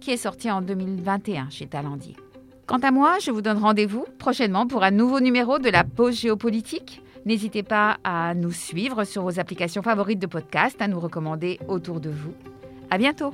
[0.00, 2.16] qui est sorti en 2021 chez Talendier.
[2.66, 6.20] Quant à moi, je vous donne rendez-vous prochainement pour un nouveau numéro de la pause
[6.20, 7.02] géopolitique.
[7.26, 12.00] N'hésitez pas à nous suivre sur vos applications favorites de podcast, à nous recommander autour
[12.00, 12.32] de vous.
[12.90, 13.32] À bientôt!